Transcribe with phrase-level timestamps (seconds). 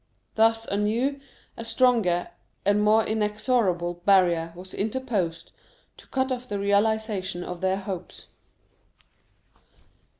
[0.33, 1.19] Thus a new,
[1.55, 2.29] a stronger,
[2.65, 5.51] and more inexorable barrier was interposed
[5.97, 8.29] to cut off the realization of their hopes.